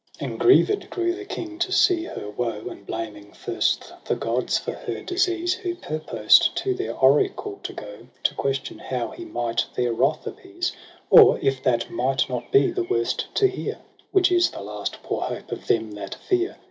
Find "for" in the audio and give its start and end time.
4.57-4.71